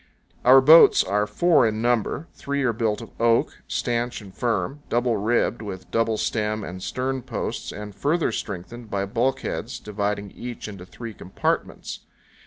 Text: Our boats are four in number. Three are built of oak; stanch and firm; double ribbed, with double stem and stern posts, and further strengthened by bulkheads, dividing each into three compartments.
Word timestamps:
Our 0.43 0.61
boats 0.61 1.03
are 1.03 1.27
four 1.27 1.67
in 1.67 1.79
number. 1.79 2.27
Three 2.33 2.63
are 2.63 2.73
built 2.73 3.01
of 3.03 3.11
oak; 3.21 3.61
stanch 3.67 4.19
and 4.19 4.33
firm; 4.33 4.79
double 4.89 5.15
ribbed, 5.15 5.61
with 5.61 5.91
double 5.91 6.17
stem 6.17 6.63
and 6.63 6.81
stern 6.81 7.21
posts, 7.21 7.71
and 7.71 7.93
further 7.93 8.31
strengthened 8.31 8.89
by 8.89 9.05
bulkheads, 9.05 9.77
dividing 9.79 10.31
each 10.31 10.67
into 10.67 10.87
three 10.87 11.13
compartments. 11.13 11.99